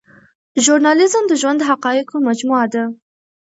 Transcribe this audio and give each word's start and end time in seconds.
ژورنالیزم 0.63 1.23
د 1.27 1.33
ژوند 1.41 1.57
د 1.59 1.63
حقایقو 1.69 2.17
مجموعه 2.27 2.67
ده. 2.73 2.83